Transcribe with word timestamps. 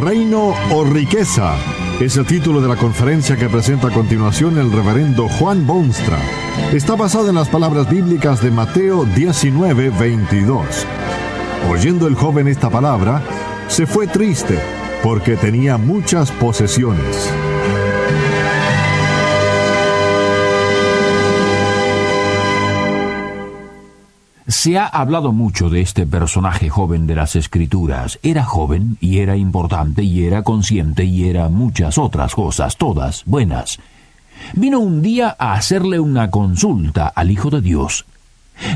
Reino 0.00 0.54
o 0.72 0.84
riqueza 0.84 1.54
es 2.00 2.16
el 2.16 2.26
título 2.26 2.60
de 2.60 2.68
la 2.68 2.76
conferencia 2.76 3.36
que 3.36 3.48
presenta 3.48 3.88
a 3.88 3.90
continuación 3.92 4.58
el 4.58 4.72
reverendo 4.72 5.28
Juan 5.28 5.66
Bonstra. 5.66 6.18
Está 6.72 6.96
basada 6.96 7.28
en 7.28 7.36
las 7.36 7.48
palabras 7.48 7.88
bíblicas 7.88 8.42
de 8.42 8.50
Mateo 8.50 9.04
19, 9.04 9.90
22. 9.90 10.66
Oyendo 11.70 12.08
el 12.08 12.16
joven 12.16 12.48
esta 12.48 12.70
palabra, 12.70 13.22
se 13.68 13.86
fue 13.86 14.08
triste 14.08 14.58
porque 15.02 15.36
tenía 15.36 15.78
muchas 15.78 16.32
posesiones. 16.32 17.30
Se 24.64 24.78
ha 24.78 24.86
hablado 24.86 25.32
mucho 25.32 25.68
de 25.68 25.82
este 25.82 26.06
personaje 26.06 26.70
joven 26.70 27.06
de 27.06 27.14
las 27.14 27.36
escrituras. 27.36 28.18
Era 28.22 28.44
joven 28.44 28.96
y 28.98 29.18
era 29.18 29.36
importante 29.36 30.02
y 30.02 30.24
era 30.24 30.40
consciente 30.40 31.04
y 31.04 31.28
era 31.28 31.50
muchas 31.50 31.98
otras 31.98 32.34
cosas, 32.34 32.78
todas 32.78 33.24
buenas. 33.26 33.78
Vino 34.54 34.80
un 34.80 35.02
día 35.02 35.36
a 35.38 35.52
hacerle 35.52 36.00
una 36.00 36.30
consulta 36.30 37.08
al 37.08 37.30
Hijo 37.30 37.50
de 37.50 37.60
Dios. 37.60 38.06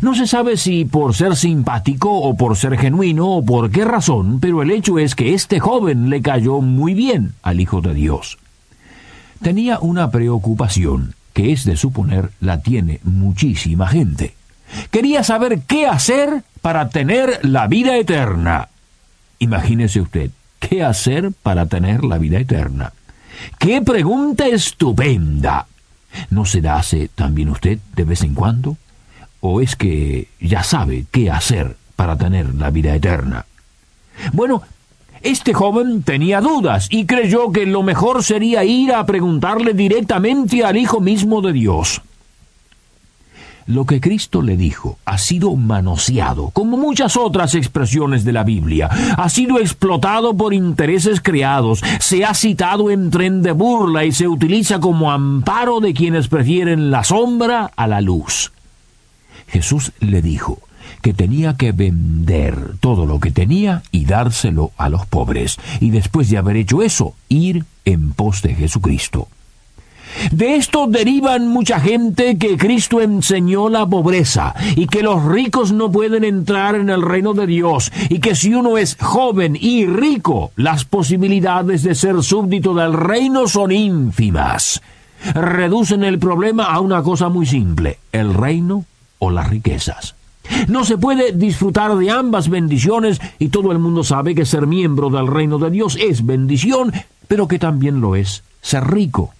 No 0.02 0.14
se 0.14 0.26
sabe 0.26 0.58
si 0.58 0.84
por 0.84 1.14
ser 1.14 1.36
simpático 1.36 2.20
o 2.20 2.36
por 2.36 2.58
ser 2.58 2.76
genuino 2.76 3.36
o 3.36 3.42
por 3.42 3.70
qué 3.70 3.86
razón, 3.86 4.40
pero 4.40 4.60
el 4.60 4.70
hecho 4.70 4.98
es 4.98 5.14
que 5.14 5.32
este 5.32 5.58
joven 5.58 6.10
le 6.10 6.20
cayó 6.20 6.60
muy 6.60 6.92
bien 6.92 7.32
al 7.40 7.60
Hijo 7.60 7.80
de 7.80 7.94
Dios. 7.94 8.36
Tenía 9.40 9.78
una 9.78 10.10
preocupación 10.10 11.14
que 11.32 11.50
es 11.50 11.64
de 11.64 11.78
suponer 11.78 12.30
la 12.40 12.60
tiene 12.60 13.00
muchísima 13.04 13.88
gente. 13.88 14.34
Quería 14.90 15.24
saber 15.24 15.60
qué 15.66 15.86
hacer 15.86 16.42
para 16.60 16.88
tener 16.88 17.40
la 17.42 17.66
vida 17.66 17.96
eterna. 17.96 18.68
Imagínese 19.38 20.00
usted, 20.00 20.30
¿qué 20.58 20.82
hacer 20.82 21.32
para 21.42 21.66
tener 21.66 22.04
la 22.04 22.18
vida 22.18 22.38
eterna? 22.38 22.92
¡Qué 23.58 23.82
pregunta 23.82 24.46
estupenda! 24.46 25.66
¿No 26.30 26.44
se 26.44 26.60
la 26.60 26.76
hace 26.76 27.08
también 27.14 27.50
usted 27.50 27.78
de 27.94 28.04
vez 28.04 28.22
en 28.22 28.34
cuando? 28.34 28.76
¿O 29.40 29.60
es 29.60 29.76
que 29.76 30.28
ya 30.40 30.62
sabe 30.64 31.06
qué 31.10 31.30
hacer 31.30 31.76
para 31.96 32.16
tener 32.16 32.54
la 32.54 32.70
vida 32.70 32.94
eterna? 32.94 33.46
Bueno, 34.32 34.62
este 35.22 35.52
joven 35.52 36.02
tenía 36.02 36.40
dudas 36.40 36.88
y 36.90 37.06
creyó 37.06 37.52
que 37.52 37.66
lo 37.66 37.82
mejor 37.82 38.22
sería 38.22 38.64
ir 38.64 38.92
a 38.92 39.04
preguntarle 39.06 39.74
directamente 39.74 40.64
al 40.64 40.76
Hijo 40.76 41.00
mismo 41.00 41.40
de 41.40 41.52
Dios. 41.52 42.02
Lo 43.68 43.84
que 43.84 44.00
Cristo 44.00 44.40
le 44.40 44.56
dijo 44.56 44.98
ha 45.04 45.18
sido 45.18 45.54
manoseado, 45.54 46.48
como 46.54 46.78
muchas 46.78 47.18
otras 47.18 47.54
expresiones 47.54 48.24
de 48.24 48.32
la 48.32 48.42
Biblia, 48.42 48.86
ha 48.86 49.28
sido 49.28 49.58
explotado 49.58 50.34
por 50.34 50.54
intereses 50.54 51.20
creados, 51.20 51.82
se 52.00 52.24
ha 52.24 52.32
citado 52.32 52.90
en 52.90 53.10
tren 53.10 53.42
de 53.42 53.52
burla 53.52 54.06
y 54.06 54.12
se 54.12 54.26
utiliza 54.26 54.80
como 54.80 55.12
amparo 55.12 55.80
de 55.80 55.92
quienes 55.92 56.28
prefieren 56.28 56.90
la 56.90 57.04
sombra 57.04 57.70
a 57.76 57.86
la 57.86 58.00
luz. 58.00 58.52
Jesús 59.48 59.92
le 60.00 60.22
dijo 60.22 60.60
que 61.02 61.12
tenía 61.12 61.58
que 61.58 61.72
vender 61.72 62.76
todo 62.80 63.04
lo 63.04 63.20
que 63.20 63.32
tenía 63.32 63.82
y 63.92 64.06
dárselo 64.06 64.72
a 64.78 64.88
los 64.88 65.04
pobres, 65.04 65.58
y 65.78 65.90
después 65.90 66.30
de 66.30 66.38
haber 66.38 66.56
hecho 66.56 66.80
eso, 66.80 67.14
ir 67.28 67.66
en 67.84 68.12
pos 68.12 68.40
de 68.40 68.54
Jesucristo. 68.54 69.28
De 70.30 70.56
esto 70.56 70.86
derivan 70.86 71.48
mucha 71.48 71.80
gente 71.80 72.38
que 72.38 72.56
Cristo 72.56 73.00
enseñó 73.00 73.68
la 73.68 73.86
pobreza 73.86 74.54
y 74.76 74.86
que 74.86 75.02
los 75.02 75.24
ricos 75.24 75.72
no 75.72 75.90
pueden 75.90 76.24
entrar 76.24 76.74
en 76.74 76.90
el 76.90 77.02
reino 77.02 77.34
de 77.34 77.46
Dios 77.46 77.92
y 78.08 78.18
que 78.18 78.34
si 78.34 78.54
uno 78.54 78.78
es 78.78 78.96
joven 79.00 79.56
y 79.60 79.86
rico, 79.86 80.52
las 80.56 80.84
posibilidades 80.84 81.82
de 81.82 81.94
ser 81.94 82.22
súbdito 82.22 82.74
del 82.74 82.92
reino 82.92 83.48
son 83.48 83.72
ínfimas. 83.72 84.82
Reducen 85.34 86.04
el 86.04 86.18
problema 86.18 86.64
a 86.64 86.80
una 86.80 87.02
cosa 87.02 87.28
muy 87.28 87.46
simple, 87.46 87.98
el 88.12 88.34
reino 88.34 88.84
o 89.18 89.30
las 89.30 89.48
riquezas. 89.48 90.14
No 90.68 90.84
se 90.84 90.96
puede 90.96 91.32
disfrutar 91.32 91.96
de 91.96 92.10
ambas 92.10 92.48
bendiciones 92.48 93.20
y 93.38 93.48
todo 93.48 93.72
el 93.72 93.78
mundo 93.78 94.02
sabe 94.02 94.34
que 94.34 94.46
ser 94.46 94.66
miembro 94.66 95.10
del 95.10 95.26
reino 95.26 95.58
de 95.58 95.70
Dios 95.70 95.96
es 96.00 96.24
bendición, 96.24 96.92
pero 97.26 97.48
que 97.48 97.58
también 97.58 98.00
lo 98.00 98.16
es 98.16 98.42
ser 98.62 98.84
rico. 98.84 99.34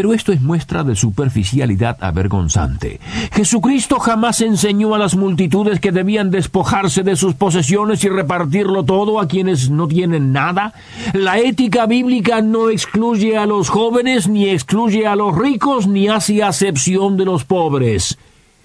Pero 0.00 0.14
esto 0.14 0.32
es 0.32 0.40
muestra 0.40 0.82
de 0.82 0.96
superficialidad 0.96 1.98
avergonzante. 2.00 3.00
Jesucristo 3.32 3.98
jamás 3.98 4.40
enseñó 4.40 4.94
a 4.94 4.98
las 4.98 5.14
multitudes 5.14 5.78
que 5.78 5.92
debían 5.92 6.30
despojarse 6.30 7.02
de 7.02 7.16
sus 7.16 7.34
posesiones 7.34 8.02
y 8.02 8.08
repartirlo 8.08 8.82
todo 8.82 9.20
a 9.20 9.28
quienes 9.28 9.68
no 9.68 9.88
tienen 9.88 10.32
nada. 10.32 10.72
La 11.12 11.38
ética 11.38 11.84
bíblica 11.84 12.40
no 12.40 12.70
excluye 12.70 13.36
a 13.36 13.44
los 13.44 13.68
jóvenes, 13.68 14.26
ni 14.26 14.48
excluye 14.48 15.06
a 15.06 15.16
los 15.16 15.36
ricos, 15.36 15.86
ni 15.86 16.08
hace 16.08 16.42
acepción 16.42 17.18
de 17.18 17.26
los 17.26 17.44
pobres. 17.44 18.16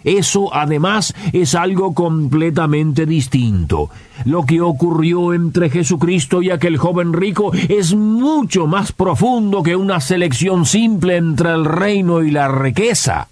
Eso 0.05 0.53
además 0.53 1.13
es 1.33 1.55
algo 1.55 1.93
completamente 1.93 3.05
distinto. 3.05 3.89
Lo 4.23 4.45
que 4.45 4.61
ocurrió 4.61 5.33
entre 5.33 5.69
Jesucristo 5.69 6.41
y 6.41 6.51
aquel 6.51 6.77
joven 6.77 7.11
rico 7.11 7.51
es 7.67 7.93
mucho 7.95 8.67
más 8.67 8.91
profundo 8.91 9.63
que 9.63 9.75
una 9.75 9.99
selección 9.99 10.65
simple 10.65 11.17
entre 11.17 11.51
el 11.51 11.65
reino 11.65 12.21
y 12.21 12.31
la 12.31 12.47
riqueza. 12.47 13.27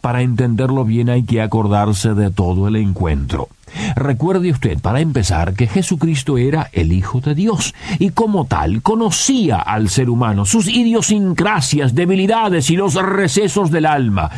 Para 0.00 0.22
entenderlo 0.22 0.84
bien 0.84 1.10
hay 1.10 1.24
que 1.24 1.42
acordarse 1.42 2.14
de 2.14 2.30
todo 2.30 2.68
el 2.68 2.76
encuentro. 2.76 3.48
Recuerde 3.94 4.50
usted, 4.50 4.78
para 4.78 5.00
empezar, 5.00 5.54
que 5.54 5.66
Jesucristo 5.66 6.38
era 6.38 6.70
el 6.72 6.92
Hijo 6.92 7.20
de 7.20 7.34
Dios 7.34 7.74
y 7.98 8.10
como 8.10 8.46
tal 8.46 8.82
conocía 8.82 9.56
al 9.58 9.88
ser 9.90 10.08
humano, 10.08 10.44
sus 10.44 10.68
idiosincrasias, 10.68 11.94
debilidades 11.94 12.70
y 12.70 12.76
los 12.76 12.94
recesos 12.94 13.70
del 13.70 13.86
alma. 13.86 14.30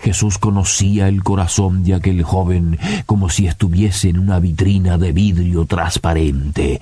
Jesús 0.00 0.38
conocía 0.38 1.08
el 1.08 1.22
corazón 1.22 1.84
de 1.84 1.94
aquel 1.94 2.22
joven 2.22 2.78
como 3.06 3.28
si 3.28 3.46
estuviese 3.46 4.08
en 4.08 4.18
una 4.18 4.38
vitrina 4.38 4.98
de 4.98 5.12
vidrio 5.12 5.66
transparente. 5.66 6.80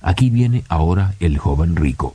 Aquí 0.00 0.30
viene 0.30 0.62
ahora 0.68 1.14
el 1.18 1.38
joven 1.38 1.74
rico. 1.74 2.14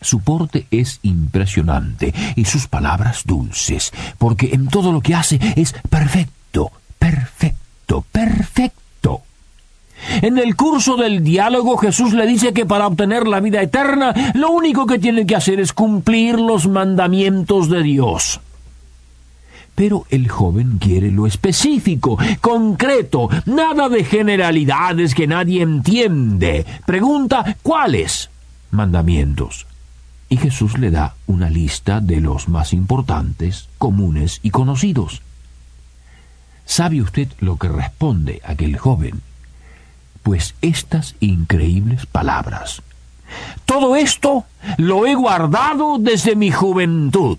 Su 0.00 0.20
porte 0.20 0.66
es 0.70 1.00
impresionante 1.02 2.14
y 2.36 2.44
sus 2.44 2.68
palabras 2.68 3.22
dulces, 3.24 3.92
porque 4.16 4.50
en 4.52 4.68
todo 4.68 4.92
lo 4.92 5.00
que 5.00 5.14
hace 5.14 5.38
es 5.56 5.74
perfecto, 5.90 6.70
perfecto, 6.98 8.04
perfecto. 8.10 9.22
En 10.22 10.38
el 10.38 10.56
curso 10.56 10.96
del 10.96 11.22
diálogo 11.22 11.76
Jesús 11.76 12.14
le 12.14 12.26
dice 12.26 12.52
que 12.52 12.64
para 12.64 12.86
obtener 12.86 13.26
la 13.26 13.40
vida 13.40 13.60
eterna 13.60 14.14
lo 14.34 14.50
único 14.50 14.86
que 14.86 14.98
tiene 14.98 15.26
que 15.26 15.36
hacer 15.36 15.60
es 15.60 15.72
cumplir 15.72 16.38
los 16.38 16.66
mandamientos 16.66 17.68
de 17.68 17.82
Dios. 17.82 18.40
Pero 19.80 20.04
el 20.10 20.28
joven 20.28 20.76
quiere 20.78 21.10
lo 21.10 21.26
específico, 21.26 22.18
concreto, 22.42 23.30
nada 23.46 23.88
de 23.88 24.04
generalidades 24.04 25.14
que 25.14 25.26
nadie 25.26 25.62
entiende. 25.62 26.66
Pregunta, 26.84 27.56
¿cuáles 27.62 28.28
mandamientos? 28.72 29.66
Y 30.28 30.36
Jesús 30.36 30.76
le 30.76 30.90
da 30.90 31.14
una 31.26 31.48
lista 31.48 32.02
de 32.02 32.20
los 32.20 32.46
más 32.46 32.74
importantes, 32.74 33.70
comunes 33.78 34.40
y 34.42 34.50
conocidos. 34.50 35.22
¿Sabe 36.66 37.00
usted 37.00 37.28
lo 37.38 37.56
que 37.56 37.68
responde 37.68 38.42
aquel 38.44 38.76
joven? 38.76 39.22
Pues 40.22 40.56
estas 40.60 41.14
increíbles 41.20 42.04
palabras. 42.04 42.82
Todo 43.64 43.96
esto 43.96 44.44
lo 44.76 45.06
he 45.06 45.14
guardado 45.14 45.96
desde 45.98 46.36
mi 46.36 46.50
juventud. 46.50 47.38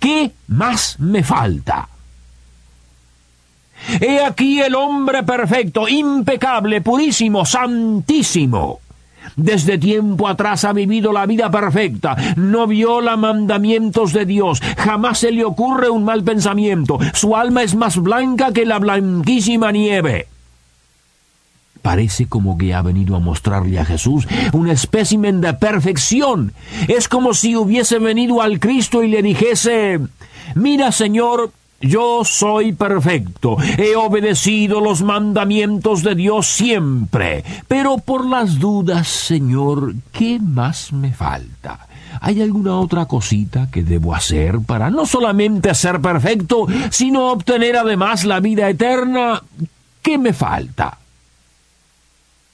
¿Qué 0.00 0.32
más 0.48 0.98
me 0.98 1.22
falta? 1.22 1.88
He 4.00 4.24
aquí 4.24 4.60
el 4.60 4.74
hombre 4.74 5.22
perfecto, 5.22 5.86
impecable, 5.88 6.80
purísimo, 6.80 7.44
santísimo. 7.44 8.80
Desde 9.36 9.78
tiempo 9.78 10.26
atrás 10.26 10.64
ha 10.64 10.72
vivido 10.72 11.12
la 11.12 11.26
vida 11.26 11.50
perfecta, 11.50 12.16
no 12.36 12.66
viola 12.66 13.16
mandamientos 13.16 14.12
de 14.12 14.24
Dios, 14.24 14.60
jamás 14.78 15.18
se 15.18 15.30
le 15.30 15.44
ocurre 15.44 15.90
un 15.90 16.04
mal 16.04 16.24
pensamiento, 16.24 16.98
su 17.12 17.36
alma 17.36 17.62
es 17.62 17.74
más 17.74 17.98
blanca 17.98 18.52
que 18.52 18.64
la 18.64 18.78
blanquísima 18.78 19.70
nieve. 19.72 20.26
Parece 21.82 22.26
como 22.26 22.58
que 22.58 22.74
ha 22.74 22.82
venido 22.82 23.16
a 23.16 23.20
mostrarle 23.20 23.78
a 23.78 23.84
Jesús 23.84 24.26
un 24.52 24.68
espécimen 24.68 25.40
de 25.40 25.54
perfección. 25.54 26.52
Es 26.88 27.08
como 27.08 27.34
si 27.34 27.56
hubiese 27.56 27.98
venido 27.98 28.42
al 28.42 28.60
Cristo 28.60 29.02
y 29.02 29.08
le 29.08 29.22
dijese, 29.22 30.00
mira 30.54 30.92
Señor, 30.92 31.52
yo 31.80 32.24
soy 32.24 32.72
perfecto, 32.72 33.56
he 33.78 33.96
obedecido 33.96 34.82
los 34.82 35.00
mandamientos 35.00 36.02
de 36.02 36.14
Dios 36.14 36.46
siempre, 36.46 37.42
pero 37.68 37.96
por 37.96 38.26
las 38.26 38.58
dudas, 38.58 39.08
Señor, 39.08 39.94
¿qué 40.12 40.38
más 40.38 40.92
me 40.92 41.10
falta? 41.14 41.86
¿Hay 42.20 42.42
alguna 42.42 42.76
otra 42.76 43.06
cosita 43.06 43.68
que 43.70 43.82
debo 43.82 44.14
hacer 44.14 44.60
para 44.60 44.90
no 44.90 45.06
solamente 45.06 45.74
ser 45.74 46.02
perfecto, 46.02 46.66
sino 46.90 47.32
obtener 47.32 47.76
además 47.76 48.24
la 48.24 48.40
vida 48.40 48.68
eterna? 48.68 49.42
¿Qué 50.02 50.18
me 50.18 50.34
falta? 50.34 50.98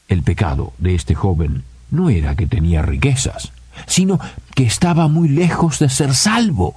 El 0.09 0.23
pecado 0.23 0.73
de 0.79 0.95
este 0.95 1.15
joven 1.15 1.65
no 1.91 2.11
era 2.11 2.37
que 2.37 2.47
tenía 2.47 2.83
riquezas, 2.83 3.53
sino 3.87 4.21
que 4.55 4.65
estaba 4.65 5.09
muy 5.09 5.29
lejos 5.29 5.79
de 5.79 5.89
ser 5.89 6.15
salvo. 6.15 6.77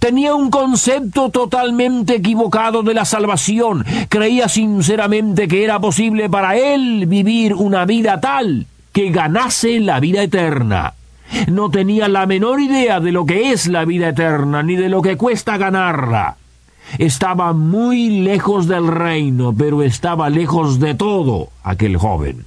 Tenía 0.00 0.34
un 0.34 0.50
concepto 0.50 1.30
totalmente 1.30 2.16
equivocado 2.16 2.82
de 2.82 2.94
la 2.94 3.04
salvación. 3.04 3.84
Creía 4.08 4.48
sinceramente 4.48 5.46
que 5.46 5.62
era 5.62 5.78
posible 5.78 6.28
para 6.28 6.56
él 6.56 7.06
vivir 7.06 7.54
una 7.54 7.84
vida 7.84 8.20
tal 8.20 8.66
que 8.92 9.10
ganase 9.10 9.78
la 9.78 10.00
vida 10.00 10.22
eterna. 10.22 10.94
No 11.46 11.70
tenía 11.70 12.08
la 12.08 12.26
menor 12.26 12.60
idea 12.60 12.98
de 12.98 13.12
lo 13.12 13.24
que 13.24 13.52
es 13.52 13.68
la 13.68 13.84
vida 13.84 14.08
eterna, 14.08 14.64
ni 14.64 14.74
de 14.74 14.88
lo 14.88 15.00
que 15.00 15.16
cuesta 15.16 15.56
ganarla. 15.56 16.36
Estaba 16.98 17.52
muy 17.52 18.20
lejos 18.20 18.66
del 18.66 18.88
reino, 18.88 19.54
pero 19.56 19.82
estaba 19.82 20.30
lejos 20.30 20.80
de 20.80 20.94
todo 20.94 21.48
aquel 21.62 21.96
joven. 21.96 22.44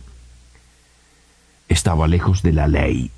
Estaba 1.69 2.07
lejos 2.07 2.43
de 2.43 2.53
la 2.53 2.67
ley. 2.67 3.11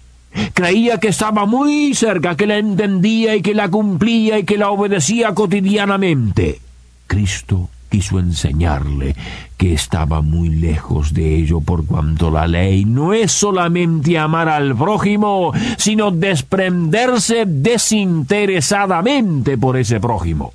Creía 0.54 1.00
que 1.00 1.10
estaba 1.10 1.46
muy 1.46 1.94
cerca, 1.94 2.36
que 2.36 2.48
la 2.48 2.58
entendía 2.58 3.36
y 3.36 3.42
que 3.42 3.54
la 3.54 3.70
cumplía 3.70 4.40
y 4.40 4.44
que 4.44 4.58
la 4.58 4.70
obedecía 4.70 5.34
cotidianamente. 5.34 6.60
Cristo 7.08 7.70
quiso 7.90 8.20
enseñarle 8.20 9.16
que 9.58 9.74
estaba 9.74 10.22
muy 10.22 10.50
lejos 10.50 11.14
de 11.14 11.36
ello 11.36 11.62
por 11.62 11.86
cuanto 11.86 12.30
la 12.30 12.46
ley 12.48 12.84
no 12.84 13.14
es 13.14 13.32
solamente 13.32 14.18
amar 14.18 14.50
al 14.50 14.76
prójimo, 14.76 15.54
sino 15.78 16.12
desprenderse 16.12 17.46
desinteresadamente 17.46 19.58
por 19.58 19.78
ese 19.78 20.02
prójimo 20.02 20.55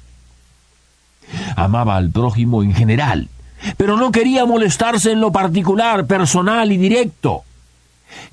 amaba 1.64 1.96
al 1.96 2.10
prójimo 2.10 2.62
en 2.62 2.74
general, 2.74 3.28
pero 3.76 3.96
no 3.96 4.10
quería 4.10 4.46
molestarse 4.46 5.12
en 5.12 5.20
lo 5.20 5.32
particular, 5.32 6.06
personal 6.06 6.72
y 6.72 6.76
directo. 6.76 7.42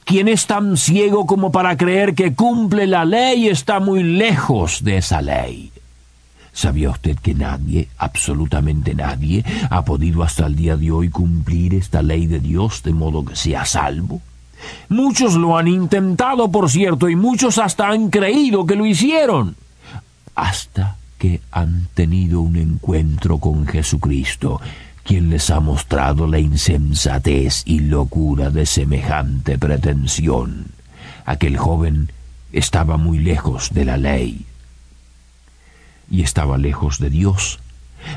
Quien 0.06 0.28
es 0.28 0.48
tan 0.48 0.78
ciego 0.78 1.26
como 1.26 1.52
para 1.52 1.78
creer 1.78 2.16
que 2.16 2.34
cumple 2.34 2.88
la 2.88 3.06
ley 3.06 3.48
está 3.48 3.80
muy 3.80 4.04
lejos 4.04 4.84
de 4.84 4.98
esa 4.98 5.22
ley. 5.22 5.72
¿Sabía 6.54 6.90
usted 6.90 7.18
que 7.20 7.36
nadie, 7.36 7.88
absolutamente 8.00 8.96
nadie, 8.96 9.46
ha 9.70 9.86
podido 9.86 10.24
hasta 10.24 10.48
el 10.48 10.56
día 10.56 10.76
de 10.76 10.90
hoy 10.90 11.10
cumplir 11.10 11.76
esta 11.76 12.02
ley 12.02 12.26
de 12.26 12.40
Dios 12.40 12.82
de 12.82 12.94
modo 12.94 13.24
que 13.24 13.36
sea 13.36 13.64
salvo? 13.66 14.22
Muchos 14.90 15.36
lo 15.36 15.56
han 15.56 15.68
intentado, 15.68 16.50
por 16.50 16.70
cierto, 16.72 17.10
y 17.10 17.16
muchos 17.16 17.60
hasta 17.60 17.90
han 17.90 18.10
creído 18.10 18.66
que 18.66 18.76
lo 18.76 18.88
hicieron. 18.88 19.56
Hasta 20.34 20.96
que 21.18 21.42
han 21.52 21.88
tenido 21.94 22.42
un 22.42 22.56
encuentro 22.56 23.40
con 23.40 23.66
Jesucristo, 23.68 24.62
quien 25.04 25.30
les 25.30 25.50
ha 25.50 25.60
mostrado 25.60 26.28
la 26.28 26.40
insensatez 26.40 27.64
y 27.66 27.80
locura 27.80 28.50
de 28.50 28.66
semejante 28.66 29.58
pretensión. 29.58 30.66
Aquel 31.26 31.58
joven 31.58 32.12
estaba 32.52 32.98
muy 32.98 33.20
lejos 33.20 33.74
de 33.74 33.86
la 33.86 33.98
ley 33.98 34.46
y 36.10 36.22
estaba 36.22 36.58
lejos 36.58 37.00
de 37.00 37.10
Dios. 37.10 37.60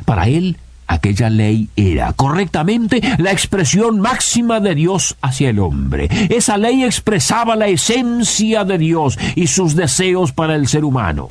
Para 0.05 0.29
él, 0.29 0.59
aquella 0.87 1.31
ley 1.31 1.69
era 1.77 2.13
correctamente 2.13 3.01
la 3.19 3.33
expresión 3.33 4.01
máxima 4.01 4.61
de 4.61 4.75
Dios 4.75 5.17
hacia 5.23 5.51
el 5.51 5.59
hombre. 5.59 6.09
Esa 6.29 6.57
ley 6.57 6.85
expresaba 6.85 7.57
la 7.57 7.69
esencia 7.69 8.65
de 8.65 8.79
Dios 8.79 9.19
y 9.37 9.47
sus 9.47 9.75
deseos 9.75 10.33
para 10.33 10.55
el 10.55 10.69
ser 10.69 10.85
humano 10.85 11.29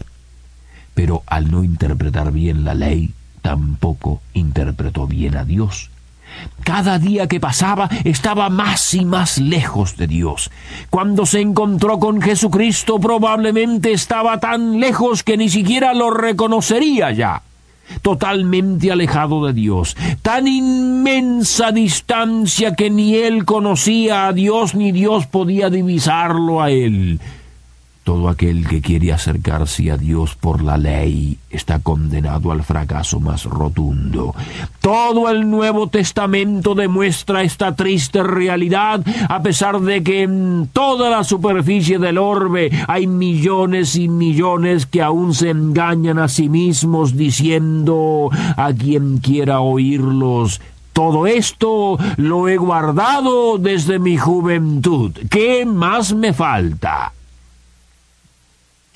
pero 1.00 1.24
al 1.28 1.50
no 1.50 1.64
interpretar 1.64 2.34
bien 2.34 2.66
la 2.66 2.74
ley, 2.74 3.14
tampoco 3.42 4.20
interpretó 4.34 5.08
bien 5.08 5.38
a 5.38 5.46
Dios. 5.46 5.90
Cada 6.66 7.00
día 7.00 7.26
que 7.28 7.40
pasaba 7.40 7.88
estaba 8.04 8.50
más 8.50 8.94
y 8.94 9.06
más 9.06 9.38
lejos 9.38 9.96
de 9.96 10.08
Dios. 10.08 10.52
Cuando 10.90 11.26
se 11.26 11.40
encontró 11.40 12.00
con 12.00 12.22
Jesucristo 12.22 13.00
probablemente 13.00 13.94
estaba 13.94 14.42
tan 14.42 14.82
lejos 14.82 15.24
que 15.24 15.38
ni 15.38 15.48
siquiera 15.48 15.94
lo 15.94 16.12
reconocería 16.12 17.14
ya. 17.14 17.44
Totalmente 18.02 18.92
alejado 18.92 19.46
de 19.46 19.54
Dios, 19.54 19.96
tan 20.22 20.50
inmensa 20.50 21.72
distancia 21.72 22.76
que 22.76 22.90
ni 22.90 23.16
él 23.16 23.46
conocía 23.46 24.28
a 24.28 24.34
Dios 24.34 24.76
ni 24.76 24.92
Dios 24.92 25.28
podía 25.28 25.70
divisarlo 25.70 26.62
a 26.62 26.72
él. 26.72 27.22
Todo 28.10 28.28
aquel 28.28 28.68
que 28.68 28.82
quiere 28.82 29.14
acercarse 29.14 29.92
a 29.92 29.96
Dios 29.96 30.34
por 30.34 30.64
la 30.64 30.78
ley 30.78 31.38
está 31.52 31.78
condenado 31.78 32.52
al 32.52 32.64
fracaso 32.64 33.20
más 33.20 33.46
rotundo. 33.46 34.34
Todo 34.82 35.30
el 35.30 35.48
Nuevo 35.48 35.90
Testamento 35.90 36.74
demuestra 36.74 37.44
esta 37.44 37.76
triste 37.76 38.24
realidad, 38.24 39.06
a 39.30 39.44
pesar 39.44 39.80
de 39.82 40.02
que 40.02 40.24
en 40.24 40.72
toda 40.74 41.12
la 41.12 41.24
superficie 41.24 42.00
del 42.00 42.18
orbe 42.18 42.72
hay 42.88 43.06
millones 43.06 43.96
y 43.96 44.10
millones 44.10 44.88
que 44.88 45.04
aún 45.04 45.36
se 45.36 45.52
engañan 45.52 46.18
a 46.18 46.30
sí 46.30 46.50
mismos 46.50 47.16
diciendo 47.16 48.32
a 48.58 48.74
quien 48.74 49.20
quiera 49.20 49.60
oírlos, 49.60 50.62
todo 50.94 51.28
esto 51.28 52.00
lo 52.18 52.48
he 52.48 52.58
guardado 52.58 53.60
desde 53.60 54.00
mi 54.00 54.18
juventud. 54.18 55.12
¿Qué 55.30 55.64
más 55.64 56.16
me 56.16 56.34
falta? 56.34 57.14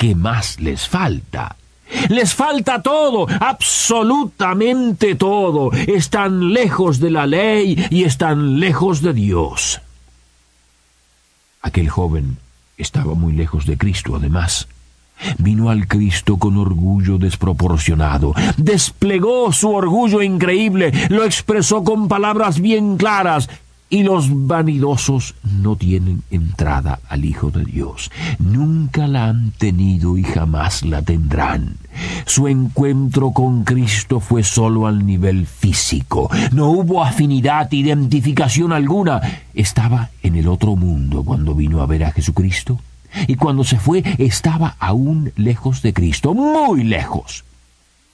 ¿Qué 0.04 0.16
más 0.16 0.60
les 0.60 0.86
falta? 0.90 1.56
Les 2.10 2.36
falta 2.36 2.82
todo, 2.82 3.26
absolutamente 3.40 5.16
todo. 5.16 5.72
Están 5.72 6.52
lejos 6.52 7.00
de 7.00 7.10
la 7.10 7.26
ley 7.26 7.88
y 7.90 8.04
están 8.04 8.60
lejos 8.60 9.02
de 9.02 9.14
Dios. 9.14 9.80
Aquel 11.62 11.88
joven 11.88 12.36
estaba 12.78 13.14
muy 13.14 13.32
lejos 13.32 13.66
de 13.66 13.78
Cristo, 13.78 14.18
además. 14.18 14.68
Vino 15.38 15.70
al 15.70 15.88
Cristo 15.88 16.36
con 16.36 16.58
orgullo 16.58 17.18
desproporcionado, 17.18 18.34
desplegó 18.58 19.54
su 19.54 19.70
orgullo 19.70 20.22
increíble, 20.22 20.92
lo 21.08 21.24
expresó 21.24 21.82
con 21.86 22.10
palabras 22.10 22.60
bien 22.60 22.98
claras, 22.98 23.50
y 23.94 24.02
los 24.02 24.48
vanidosos 24.48 25.36
no 25.62 25.76
tienen 25.76 26.24
entrada 26.32 27.00
al 27.10 27.26
Hijo 27.26 27.52
de 27.52 27.64
Dios. 27.64 28.10
Nunca 28.40 29.06
la 29.06 29.26
han 29.26 29.52
tenido 29.52 30.18
y 30.18 30.24
jamás 30.24 30.82
la 30.82 31.04
tendrán. 31.04 31.78
Su 32.26 32.48
encuentro 32.48 33.30
con 33.30 33.64
Cristo 33.64 34.20
fue 34.20 34.44
solo 34.44 34.88
al 34.88 35.06
nivel 35.06 35.46
físico. 35.46 36.28
No 36.54 36.72
hubo 36.72 37.04
afinidad, 37.04 37.72
identificación 37.72 38.74
alguna. 38.74 39.22
Estaba 39.54 40.10
en 40.24 40.38
el 40.38 40.48
otro 40.48 40.76
mundo 40.76 41.22
cuando 41.24 41.54
vino 41.54 41.80
a 41.80 41.86
ver 41.86 42.06
a 42.06 42.12
Jesucristo. 42.12 42.80
Y 43.28 43.36
cuando 43.36 43.64
se 43.64 43.78
fue 43.78 44.04
estaba 44.18 44.76
aún 44.80 45.32
lejos 45.36 45.84
de 45.84 45.94
Cristo, 45.94 46.34
muy 46.34 46.84
lejos. 46.84 47.46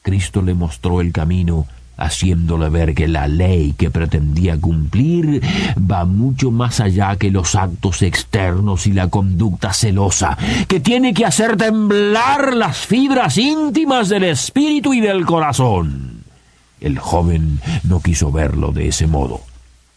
Cristo 0.01 0.41
le 0.41 0.55
mostró 0.55 0.99
el 0.99 1.13
camino 1.13 1.67
haciéndole 1.99 2.69
ver 2.69 2.95
que 2.95 3.07
la 3.07 3.27
ley 3.27 3.73
que 3.77 3.91
pretendía 3.91 4.59
cumplir 4.59 5.43
va 5.79 6.05
mucho 6.05 6.49
más 6.49 6.79
allá 6.79 7.17
que 7.17 7.29
los 7.29 7.55
actos 7.55 8.01
externos 8.01 8.87
y 8.87 8.93
la 8.93 9.09
conducta 9.09 9.73
celosa, 9.73 10.37
que 10.67 10.79
tiene 10.79 11.13
que 11.13 11.25
hacer 11.25 11.57
temblar 11.57 12.55
las 12.55 12.77
fibras 12.77 13.37
íntimas 13.37 14.09
del 14.09 14.23
espíritu 14.23 14.93
y 14.93 15.01
del 15.01 15.25
corazón. 15.25 16.23
El 16.79 16.97
joven 16.97 17.59
no 17.83 17.99
quiso 18.01 18.31
verlo 18.31 18.71
de 18.71 18.87
ese 18.87 19.05
modo. 19.05 19.41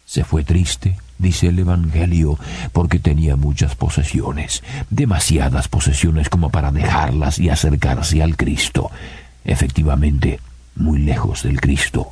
Se 0.05 0.25
fue 0.25 0.43
triste, 0.43 0.97
dice 1.19 1.47
el 1.47 1.59
Evangelio, 1.61 2.37
porque 2.73 2.99
tenía 2.99 3.37
muchas 3.37 3.77
posesiones, 3.77 4.65
demasiadas 4.91 5.69
posesiones 5.69 6.29
como 6.29 6.51
para 6.51 6.73
dejarlas 6.73 7.39
y 7.39 7.49
acercarse 7.49 8.23
al 8.23 8.37
Cristo. 8.37 8.91
Efectivamente, 9.45 10.41
muy 10.77 11.01
lejos 11.01 11.43
del 11.43 11.61
Cristo. 11.61 12.09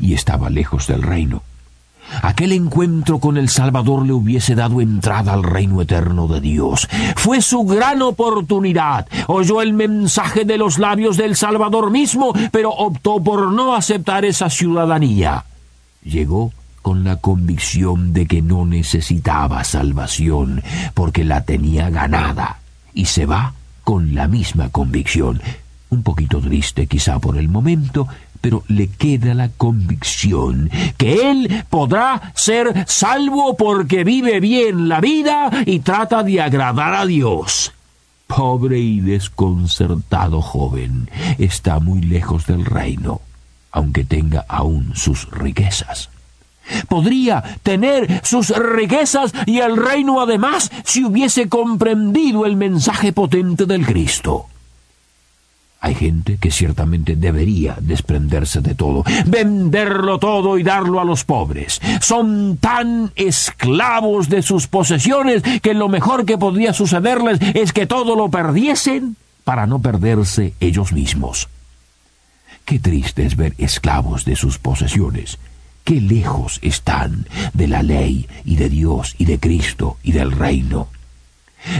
Y 0.00 0.14
estaba 0.14 0.50
lejos 0.50 0.86
del 0.86 1.02
reino. 1.02 1.42
Aquel 2.22 2.52
encuentro 2.52 3.18
con 3.18 3.36
el 3.36 3.48
Salvador 3.48 4.04
le 4.04 4.12
hubiese 4.12 4.54
dado 4.54 4.80
entrada 4.80 5.32
al 5.32 5.42
reino 5.42 5.80
eterno 5.80 6.28
de 6.28 6.40
Dios. 6.40 6.88
Fue 7.16 7.40
su 7.40 7.64
gran 7.64 8.02
oportunidad. 8.02 9.06
Oyó 9.28 9.62
el 9.62 9.72
mensaje 9.72 10.44
de 10.44 10.58
los 10.58 10.78
labios 10.78 11.16
del 11.16 11.36
Salvador 11.36 11.90
mismo, 11.90 12.32
pero 12.50 12.70
optó 12.70 13.22
por 13.22 13.52
no 13.52 13.74
aceptar 13.74 14.24
esa 14.24 14.50
ciudadanía. 14.50 15.44
Llegó 16.04 16.52
con 16.82 17.04
la 17.04 17.16
convicción 17.16 18.12
de 18.12 18.26
que 18.26 18.42
no 18.42 18.66
necesitaba 18.66 19.64
salvación 19.64 20.62
porque 20.94 21.24
la 21.24 21.42
tenía 21.44 21.90
ganada 21.90 22.58
y 22.92 23.06
se 23.06 23.24
va 23.24 23.54
con 23.84 24.14
la 24.14 24.28
misma 24.28 24.68
convicción. 24.68 25.40
Un 25.92 26.02
poquito 26.02 26.40
triste 26.40 26.86
quizá 26.86 27.18
por 27.18 27.36
el 27.36 27.50
momento, 27.50 28.08
pero 28.40 28.64
le 28.68 28.88
queda 28.88 29.34
la 29.34 29.50
convicción 29.50 30.70
que 30.96 31.30
él 31.30 31.66
podrá 31.68 32.32
ser 32.34 32.86
salvo 32.88 33.58
porque 33.58 34.02
vive 34.02 34.40
bien 34.40 34.88
la 34.88 35.02
vida 35.02 35.50
y 35.66 35.80
trata 35.80 36.22
de 36.22 36.40
agradar 36.40 36.94
a 36.94 37.04
Dios. 37.04 37.74
Pobre 38.26 38.78
y 38.78 39.00
desconcertado 39.00 40.40
joven, 40.40 41.10
está 41.36 41.78
muy 41.78 42.00
lejos 42.00 42.46
del 42.46 42.64
reino, 42.64 43.20
aunque 43.70 44.04
tenga 44.04 44.46
aún 44.48 44.92
sus 44.94 45.30
riquezas. 45.30 46.08
Podría 46.88 47.58
tener 47.62 48.22
sus 48.24 48.48
riquezas 48.48 49.34
y 49.44 49.58
el 49.58 49.76
reino 49.76 50.22
además 50.22 50.72
si 50.84 51.04
hubiese 51.04 51.50
comprendido 51.50 52.46
el 52.46 52.56
mensaje 52.56 53.12
potente 53.12 53.66
del 53.66 53.84
Cristo. 53.84 54.46
Hay 55.84 55.96
gente 55.96 56.38
que 56.38 56.52
ciertamente 56.52 57.16
debería 57.16 57.76
desprenderse 57.80 58.60
de 58.60 58.76
todo, 58.76 59.02
venderlo 59.26 60.20
todo 60.20 60.56
y 60.56 60.62
darlo 60.62 61.00
a 61.00 61.04
los 61.04 61.24
pobres. 61.24 61.80
Son 62.00 62.56
tan 62.56 63.10
esclavos 63.16 64.28
de 64.28 64.42
sus 64.42 64.68
posesiones 64.68 65.42
que 65.60 65.74
lo 65.74 65.88
mejor 65.88 66.24
que 66.24 66.38
podría 66.38 66.72
sucederles 66.72 67.40
es 67.54 67.72
que 67.72 67.86
todo 67.86 68.14
lo 68.14 68.30
perdiesen 68.30 69.16
para 69.42 69.66
no 69.66 69.80
perderse 69.80 70.54
ellos 70.60 70.92
mismos. 70.92 71.48
Qué 72.64 72.78
triste 72.78 73.26
es 73.26 73.34
ver 73.34 73.54
esclavos 73.58 74.24
de 74.24 74.36
sus 74.36 74.58
posesiones 74.58 75.36
qué 75.84 76.00
lejos 76.00 76.60
están 76.62 77.26
de 77.54 77.66
la 77.66 77.82
ley 77.82 78.28
y 78.44 78.54
de 78.54 78.68
Dios 78.68 79.16
y 79.18 79.24
de 79.24 79.40
Cristo 79.40 79.96
y 80.04 80.12
del 80.12 80.30
reino. 80.30 80.86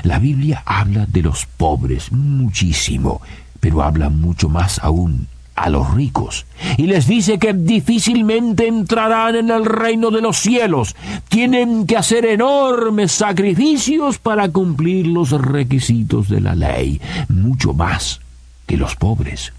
La 0.02 0.18
Biblia 0.18 0.62
habla 0.66 1.06
de 1.06 1.22
los 1.22 1.46
pobres 1.46 2.10
muchísimo, 2.10 3.20
pero 3.62 3.84
habla 3.84 4.10
mucho 4.10 4.48
más 4.48 4.80
aún 4.82 5.28
a 5.54 5.70
los 5.70 5.94
ricos, 5.94 6.46
y 6.76 6.88
les 6.88 7.06
dice 7.06 7.38
que 7.38 7.52
difícilmente 7.52 8.66
entrarán 8.66 9.36
en 9.36 9.50
el 9.50 9.64
reino 9.64 10.10
de 10.10 10.20
los 10.20 10.38
cielos. 10.38 10.96
Tienen 11.28 11.86
que 11.86 11.96
hacer 11.96 12.24
enormes 12.24 13.12
sacrificios 13.12 14.18
para 14.18 14.48
cumplir 14.48 15.06
los 15.06 15.30
requisitos 15.30 16.28
de 16.28 16.40
la 16.40 16.56
ley, 16.56 17.00
mucho 17.28 17.72
más 17.72 18.20
que 18.66 18.76
los 18.76 18.96
pobres. 18.96 19.52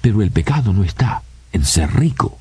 Pero 0.00 0.20
el 0.20 0.32
pecado 0.32 0.72
no 0.72 0.82
está 0.82 1.22
en 1.52 1.64
ser 1.64 1.94
rico, 1.94 2.36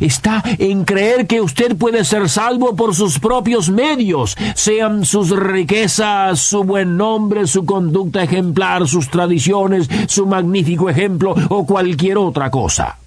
está 0.00 0.42
en 0.58 0.84
creer 0.84 1.26
que 1.26 1.40
usted 1.40 1.76
puede 1.76 2.04
ser 2.04 2.28
salvo 2.28 2.74
por 2.76 2.94
sus 2.94 3.18
propios 3.18 3.70
medios, 3.70 4.36
sean 4.54 5.04
sus 5.04 5.30
riquezas, 5.30 6.40
su 6.40 6.64
buen 6.64 6.96
nombre, 6.96 7.46
su 7.46 7.64
conducta 7.64 8.22
ejemplar, 8.22 8.86
sus 8.88 9.08
tradiciones, 9.10 9.88
su 10.06 10.26
magnífico 10.26 10.88
ejemplo 10.90 11.34
o 11.48 11.66
cualquier 11.66 12.18
otra 12.18 12.50
cosa. 12.50 12.98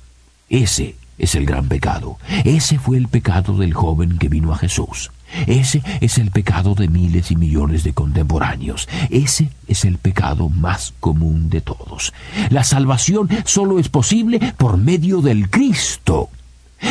Ese 0.50 0.95
es 1.17 1.35
el 1.35 1.45
gran 1.45 1.67
pecado. 1.67 2.17
Ese 2.43 2.79
fue 2.79 2.97
el 2.97 3.07
pecado 3.07 3.57
del 3.57 3.73
joven 3.73 4.17
que 4.17 4.27
vino 4.27 4.51
a 4.53 4.57
Jesús. 4.57 5.11
Ese 5.47 5.81
es 6.01 6.17
el 6.17 6.31
pecado 6.31 6.75
de 6.75 6.88
miles 6.88 7.31
y 7.31 7.35
millones 7.35 7.83
de 7.83 7.93
contemporáneos. 7.93 8.89
Ese 9.09 9.50
es 9.67 9.85
el 9.85 9.97
pecado 9.97 10.50
más 10.50 10.93
común 11.00 11.50
de 11.50 11.61
todos. 11.61 12.13
La 12.50 12.63
salvación 12.63 13.29
solo 13.45 13.79
es 13.79 13.89
posible 13.89 14.53
por 14.57 14.77
medio 14.77 15.21
del 15.21 15.50
Cristo. 15.50 16.29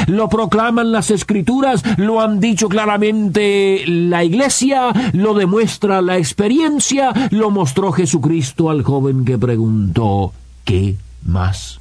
Lo 0.07 0.29
proclaman 0.29 0.93
las 0.93 1.11
escrituras, 1.11 1.83
lo 1.97 2.21
han 2.21 2.41
dicho 2.41 2.69
claramente 2.69 3.85
la 3.87 4.25
iglesia, 4.25 4.93
lo 5.13 5.35
demuestra 5.35 6.03
la 6.03 6.19
experiencia, 6.19 7.13
lo 7.31 7.51
mostró 7.51 7.93
Jesucristo 7.93 8.71
al 8.71 8.83
joven 8.83 9.25
que 9.25 9.39
preguntó, 9.39 10.33
¿qué 10.65 10.97
más 11.25 11.81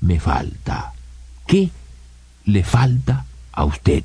me 0.00 0.20
falta? 0.20 0.92
¿Qué 1.46 1.70
le 2.44 2.64
falta 2.64 3.24
a 3.52 3.64
usted? 3.64 4.04